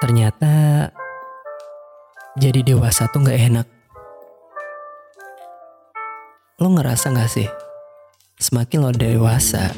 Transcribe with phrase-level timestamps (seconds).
[0.00, 0.88] Ternyata
[2.40, 3.68] jadi dewasa tuh gak enak.
[6.56, 7.44] Lo ngerasa gak sih?
[8.40, 9.68] Semakin lo dewasa,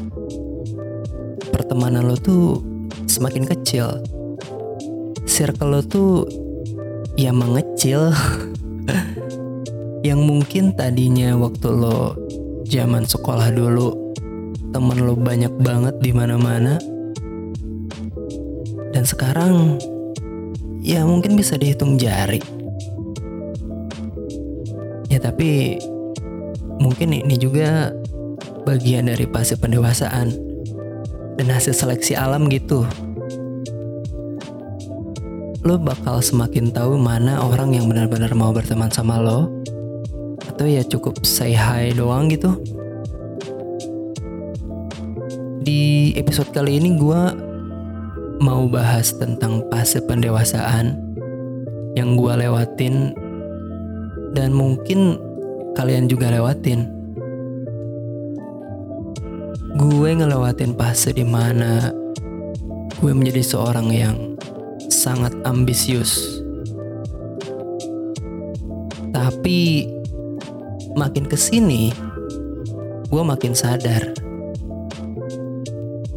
[1.51, 2.63] pertemanan lo tuh
[3.11, 3.99] semakin kecil.
[5.27, 6.31] Circle lo tuh
[7.19, 8.15] ya mengecil.
[10.07, 12.15] Yang mungkin tadinya waktu lo
[12.71, 14.15] zaman sekolah dulu
[14.71, 16.79] temen lo banyak banget di mana-mana.
[18.95, 19.83] Dan sekarang
[20.83, 22.43] ya mungkin bisa dihitung jari.
[25.07, 25.79] Ya tapi
[26.83, 27.95] mungkin ini juga
[28.67, 30.35] bagian dari fase pendewasaan
[31.39, 32.83] dan hasil seleksi alam gitu.
[35.63, 39.47] Lo bakal semakin tahu mana orang yang benar-benar mau berteman sama lo
[40.43, 42.59] atau ya cukup say hi doang gitu.
[45.63, 47.52] Di episode kali ini gue
[48.43, 50.99] mau bahas tentang fase pendewasaan
[51.95, 53.15] yang gue lewatin
[54.35, 55.15] dan mungkin
[55.79, 56.91] kalian juga lewatin.
[59.79, 61.95] Gue ngelewatin fase di mana
[62.99, 64.17] gue menjadi seorang yang
[64.91, 66.43] sangat ambisius.
[69.15, 69.87] Tapi
[70.99, 71.95] makin ke sini,
[73.07, 74.19] gue makin sadar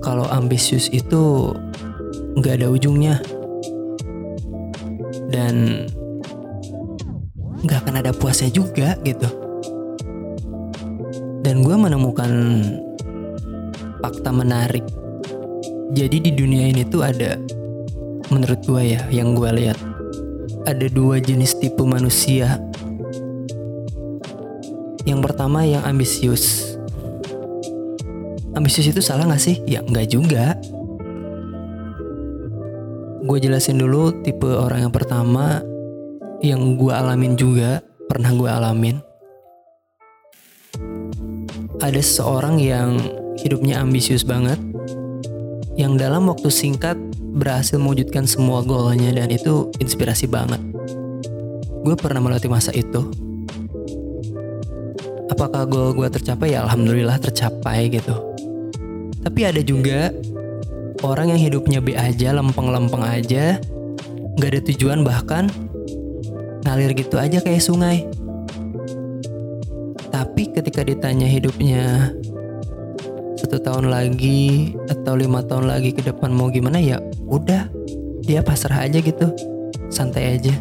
[0.05, 1.49] kalau ambisius itu
[2.35, 3.19] nggak ada ujungnya.
[5.31, 5.87] Dan
[7.65, 9.25] nggak akan ada puasnya juga gitu.
[11.41, 12.31] Dan gue menemukan
[14.01, 14.85] fakta menarik.
[15.95, 17.39] Jadi di dunia ini tuh ada
[18.33, 19.77] menurut gue ya yang gue lihat
[20.65, 22.57] ada dua jenis tipe manusia.
[25.05, 26.73] Yang pertama yang ambisius.
[28.57, 29.61] Ambisius itu salah gak sih?
[29.69, 30.57] Ya nggak juga
[33.25, 35.65] gue jelasin dulu tipe orang yang pertama
[36.45, 38.97] yang gue alamin juga pernah gue alamin.
[41.81, 43.01] Ada seseorang yang
[43.41, 44.61] hidupnya ambisius banget
[45.73, 46.95] yang dalam waktu singkat
[47.35, 50.61] berhasil mewujudkan semua goalnya dan itu inspirasi banget.
[51.81, 53.09] Gue pernah melewati masa itu.
[55.33, 56.53] Apakah goal gue tercapai?
[56.53, 58.13] Ya alhamdulillah tercapai gitu.
[59.25, 60.13] Tapi ada juga
[61.03, 63.59] orang yang hidupnya B aja, lempeng-lempeng aja,
[64.39, 65.51] nggak ada tujuan bahkan.
[66.65, 68.07] Ngalir gitu aja kayak sungai.
[70.09, 72.09] Tapi ketika ditanya hidupnya
[73.35, 76.97] satu tahun lagi atau lima tahun lagi ke depan mau gimana ya
[77.27, 77.69] udah
[78.23, 79.29] dia pasrah aja gitu.
[79.91, 80.55] Santai aja.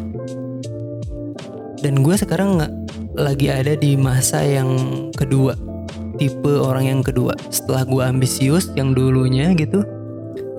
[1.81, 2.73] Dan gue sekarang nggak
[3.15, 4.69] lagi ada di masa yang
[5.15, 5.55] kedua
[6.15, 7.35] tipe orang yang kedua.
[7.51, 9.94] Setelah gue ambisius yang dulunya gitu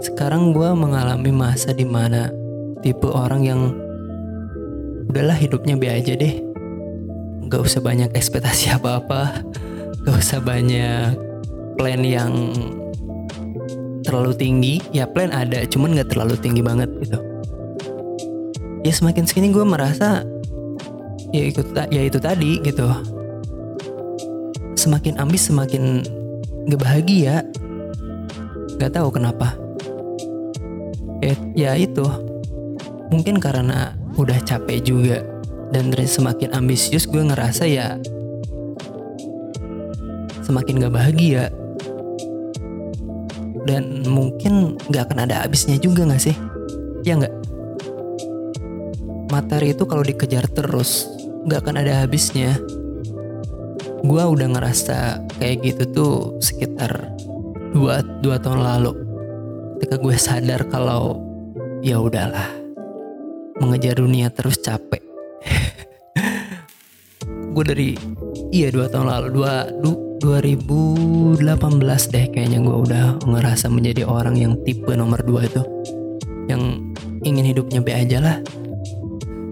[0.06, 2.31] sekarang gue mengalami masa di mana
[2.78, 3.75] tipe orang yang
[5.11, 6.39] udahlah hidupnya be aja deh.
[7.50, 9.43] Gak usah banyak ekspektasi apa-apa.
[10.06, 11.19] Gak usah banyak
[11.75, 12.55] plan yang
[14.06, 14.75] terlalu tinggi.
[14.95, 17.19] Ya plan ada cuman gak terlalu tinggi banget gitu.
[18.87, 20.22] Ya semakin sini gue merasa
[21.34, 22.87] ya ikut ya itu tadi gitu.
[24.78, 26.06] Semakin ambis semakin
[26.71, 27.43] gak bahagia.
[28.78, 29.66] Gak tahu kenapa
[31.26, 32.06] ya, ya itu.
[33.10, 35.19] Mungkin karena udah capek juga
[35.75, 37.98] dan semakin ambisius gue ngerasa ya
[40.47, 41.50] semakin gak bahagia.
[43.66, 46.36] Dan mungkin gak akan ada habisnya juga gak sih?
[47.03, 47.34] Ya nggak
[49.26, 51.10] materi itu kalau dikejar terus
[51.50, 52.54] gak akan ada habisnya.
[54.06, 57.10] Gue udah ngerasa kayak gitu tuh sekitar
[57.75, 59.06] dua, dua tahun lalu
[59.76, 61.20] ketika gue sadar kalau
[61.84, 62.48] ya udahlah
[63.60, 65.04] mengejar dunia terus capek.
[67.53, 67.97] Gue dari
[68.53, 71.44] iya dua tahun lalu dua du, 2018
[72.09, 75.60] deh kayaknya gue udah ngerasa menjadi orang yang tipe nomor dua itu.
[76.48, 76.80] Yang
[77.24, 78.36] ingin hidupnya be aja lah.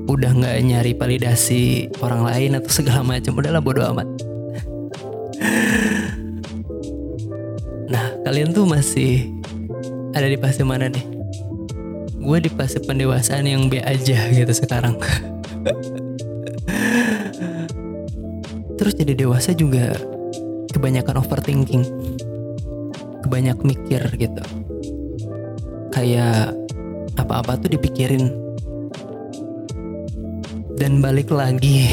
[0.08, 4.08] Udah nggak nyari validasi orang lain atau segala macam udahlah bodo amat.
[7.84, 9.28] Nah kalian tuh masih
[10.14, 11.02] ada di fase mana nih?
[12.22, 14.94] Gue di fase pendewasaan yang B aja gitu sekarang.
[18.78, 19.99] Terus jadi dewasa juga
[20.70, 21.84] kebanyakan overthinking.
[23.26, 24.43] Kebanyak mikir gitu.
[25.90, 26.55] Kayak
[27.19, 28.31] apa-apa tuh dipikirin.
[30.78, 31.90] Dan balik lagi.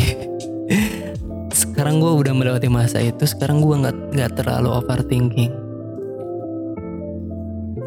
[1.62, 5.61] sekarang gue udah melewati masa itu, sekarang gue nggak nggak terlalu overthinking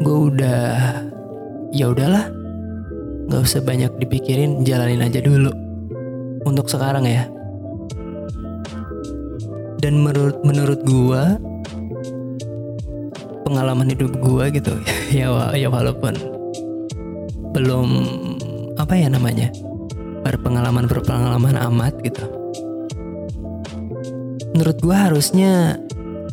[0.03, 0.63] gue udah
[1.71, 2.35] ya udahlah
[3.25, 5.49] Gak usah banyak dipikirin, jalanin aja dulu.
[6.45, 7.25] Untuk sekarang ya.
[9.81, 11.41] Dan menurut menurut gua
[13.45, 14.73] pengalaman hidup gua gitu
[15.13, 16.17] ya ya walaupun
[17.53, 17.89] belum
[18.77, 19.53] apa ya namanya
[20.25, 22.25] berpengalaman berpengalaman amat gitu
[24.57, 25.77] menurut gue harusnya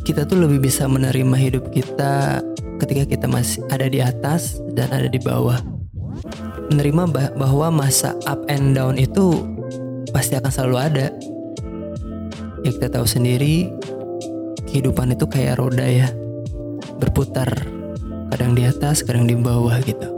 [0.03, 2.41] kita tuh lebih bisa menerima hidup kita
[2.83, 5.63] ketika kita masih ada di atas dan ada di bawah.
[6.75, 9.47] Menerima bah bahwa masa up and down itu
[10.11, 11.07] pasti akan selalu ada.
[12.67, 13.71] Ya kita tahu sendiri
[14.67, 16.11] kehidupan itu kayak roda ya
[16.99, 17.49] berputar.
[18.35, 20.09] Kadang di atas kadang di bawah gitu.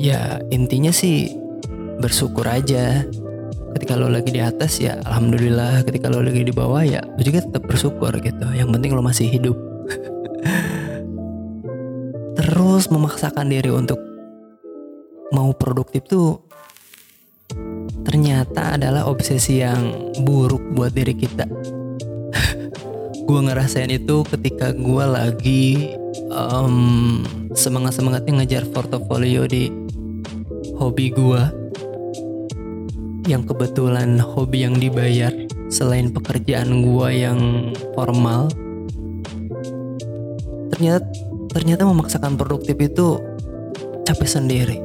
[0.00, 1.36] Ya intinya sih
[2.00, 3.04] bersyukur aja.
[3.76, 5.84] Ketika lo lagi di atas ya alhamdulillah.
[5.84, 8.46] Ketika lo lagi di bawah ya lo juga tetap bersyukur gitu.
[8.56, 9.67] Yang penting lo masih hidup
[12.58, 14.02] terus memaksakan diri untuk
[15.30, 16.42] mau produktif tuh
[18.02, 21.46] ternyata adalah obsesi yang buruk buat diri kita.
[23.30, 25.94] Gue ngerasain itu ketika gue lagi
[26.34, 27.22] um,
[27.54, 29.70] semangat semangatnya ngejar portofolio di
[30.82, 31.42] hobi gue
[33.30, 35.30] yang kebetulan hobi yang dibayar
[35.70, 38.50] selain pekerjaan gue yang formal
[40.74, 43.20] ternyata ternyata memaksakan produktif itu
[44.04, 44.76] capek sendiri.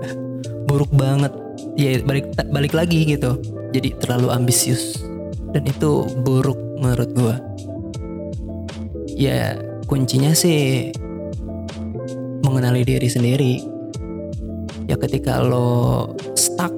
[0.68, 1.32] Buruk banget.
[1.76, 3.40] Ya balik balik lagi gitu.
[3.72, 5.00] Jadi terlalu ambisius.
[5.52, 7.36] Dan itu buruk menurut gue
[9.22, 9.54] ya
[9.86, 10.90] kuncinya sih
[12.42, 13.54] mengenali diri sendiri.
[14.88, 16.72] Ya ketika lo stuck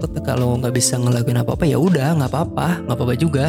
[0.00, 2.84] ketika lo nggak bisa ngelakuin apa apa ya udah nggak apa-apa.
[2.86, 3.46] Nggak apa-apa juga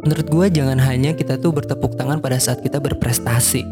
[0.00, 3.64] menurut gue jangan hanya kita tuh bertepuk tangan pada saat kita berprestasi.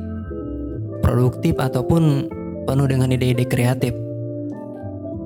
[1.00, 2.28] Produktif ataupun
[2.68, 3.96] penuh dengan ide-ide kreatif.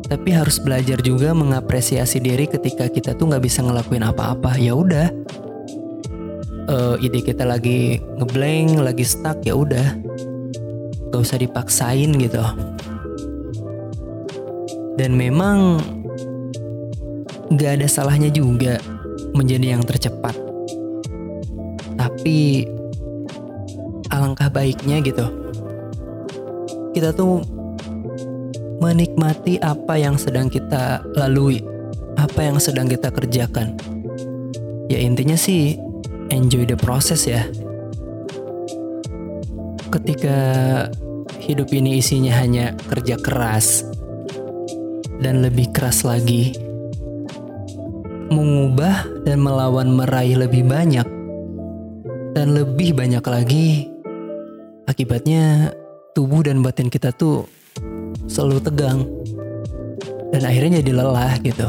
[0.07, 4.61] Tapi harus belajar juga mengapresiasi diri ketika kita tuh nggak bisa ngelakuin apa-apa.
[4.61, 5.09] Ya udah.
[6.71, 9.99] Uh, ide kita lagi ngeblank lagi stuck ya udah.
[11.11, 12.41] Gak usah dipaksain gitu.
[14.97, 15.81] Dan memang
[17.57, 18.79] gak ada salahnya juga
[19.33, 20.52] menjadi yang tercepat.
[22.23, 22.63] Tapi
[24.15, 25.27] alangkah baiknya gitu.
[26.95, 27.43] Kita tuh
[28.79, 31.67] menikmati apa yang sedang kita lalui,
[32.15, 33.75] apa yang sedang kita kerjakan.
[34.87, 35.75] Ya intinya sih
[36.31, 37.43] enjoy the process ya.
[39.91, 40.39] Ketika
[41.43, 43.83] hidup ini isinya hanya kerja keras,
[45.19, 46.55] dan lebih keras lagi.
[48.31, 51.12] Mengubah dan melawan meraih lebih banyak
[52.33, 53.69] dan lebih banyak lagi.
[54.89, 55.73] Akibatnya
[56.17, 57.47] tubuh dan batin kita tuh
[58.27, 59.09] selalu tegang
[60.33, 61.69] dan akhirnya jadi lelah gitu.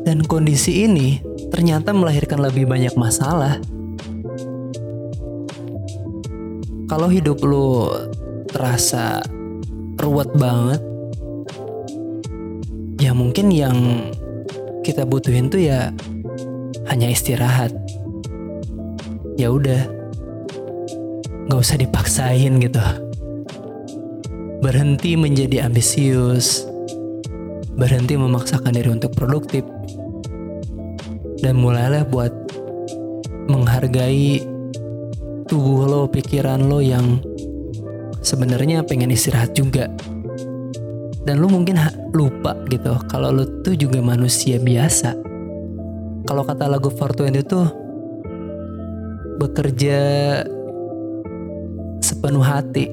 [0.00, 1.20] Dan kondisi ini
[1.52, 3.60] ternyata melahirkan lebih banyak masalah.
[6.88, 7.94] Kalau hidup lo
[8.50, 9.22] terasa
[10.00, 10.82] ruwet banget,
[12.98, 14.10] ya mungkin yang
[14.82, 15.94] kita butuhin tuh ya
[16.90, 17.70] hanya istirahat
[19.40, 19.82] ya udah.
[21.48, 22.82] Nggak usah dipaksain gitu.
[24.60, 26.68] Berhenti menjadi ambisius.
[27.72, 29.64] Berhenti memaksakan diri untuk produktif.
[31.40, 32.30] Dan mulailah buat
[33.48, 34.44] menghargai
[35.48, 37.24] tubuh lo, pikiran lo yang
[38.20, 39.88] sebenarnya pengen istirahat juga.
[41.24, 41.80] Dan lu mungkin
[42.12, 45.16] lupa gitu kalau lu tuh juga manusia biasa.
[46.28, 47.60] Kalau kata lagu 420 itu
[49.40, 50.00] bekerja
[52.04, 52.92] sepenuh hati.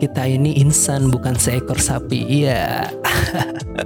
[0.00, 2.24] Kita ini insan bukan seekor sapi.
[2.24, 2.88] Iya.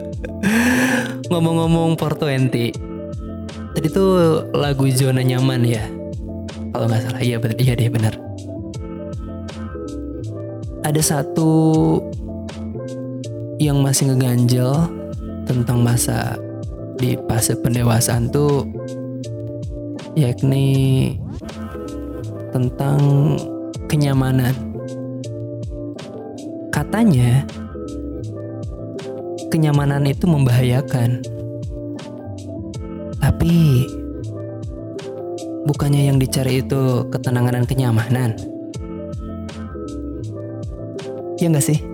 [1.31, 5.83] Ngomong-ngomong 420 tadi tuh lagu zona nyaman ya?
[6.71, 7.23] Kalau nggak salah.
[7.23, 8.15] Iya benar iya deh benar.
[10.87, 11.51] Ada satu
[13.61, 14.73] yang masih ngeganjel
[15.45, 16.41] tentang masa
[16.97, 18.65] di fase pendewasaan tuh
[20.17, 21.20] yakni
[22.51, 22.99] tentang
[23.91, 24.55] kenyamanan.
[26.71, 27.43] Katanya
[29.51, 31.19] kenyamanan itu membahayakan.
[33.21, 33.85] Tapi
[35.67, 38.31] bukannya yang dicari itu ketenangan dan kenyamanan.
[41.41, 41.79] Ya nggak sih?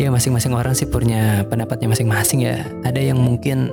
[0.00, 2.64] ya masing-masing orang sih punya pendapatnya masing-masing ya.
[2.86, 3.68] Ada yang mungkin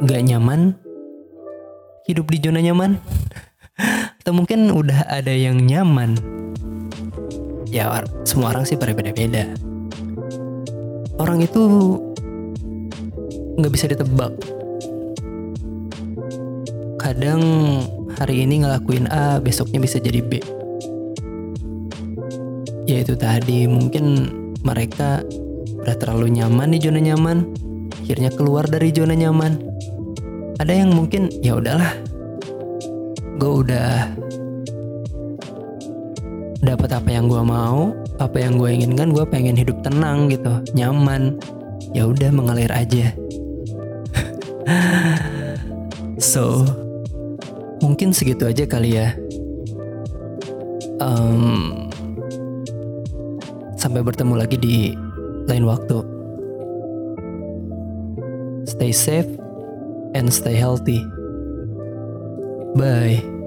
[0.00, 0.80] gak nyaman
[2.10, 2.98] hidup di zona nyaman.
[4.20, 6.20] atau mungkin udah ada yang nyaman?
[7.70, 7.88] Ya
[8.28, 9.48] semua orang sih berbeda-beda
[11.20, 11.62] orang itu
[13.60, 14.32] nggak bisa ditebak.
[16.96, 17.42] Kadang
[18.16, 20.40] hari ini ngelakuin A besoknya bisa jadi B.
[22.88, 23.68] Ya itu tadi.
[23.68, 24.32] Mungkin
[24.64, 25.20] mereka
[25.84, 27.48] udah terlalu nyaman di zona nyaman
[28.04, 29.69] akhirnya keluar dari zona nyaman
[30.60, 31.96] ada yang mungkin ya udahlah
[33.40, 34.12] gue udah
[36.60, 41.40] dapat apa yang gue mau apa yang gue inginkan gue pengen hidup tenang gitu nyaman.
[41.96, 43.16] Ya udah mengalir aja.
[46.20, 46.68] So
[47.80, 49.16] mungkin segitu aja kali ya.
[51.00, 51.88] Um,
[53.80, 54.92] sampai bertemu lagi di
[55.48, 56.04] lain waktu.
[58.68, 59.40] Stay safe
[60.14, 61.04] and stay healthy.
[62.76, 63.39] Bye